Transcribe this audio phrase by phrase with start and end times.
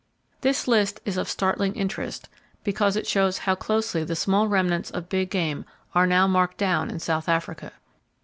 [0.41, 2.27] This list is of startling interest,
[2.63, 6.89] because it shows how closely the small remnants of big game are now marked down
[6.89, 7.71] in South Africa.